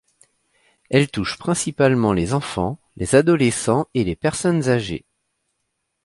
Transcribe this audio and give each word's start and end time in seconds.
Elle 0.89 1.11
touche 1.11 1.37
principalement 1.37 2.11
les 2.11 2.33
enfants, 2.33 2.79
les 2.95 3.13
adolescents 3.13 3.85
et 3.93 4.03
les 4.03 4.15
personnes 4.15 4.67
âgées. 4.67 5.05